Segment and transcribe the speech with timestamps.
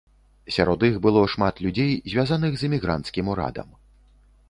[0.55, 3.69] Сярод іх было шмат людзей, звязаных з эмігранцкім урадам.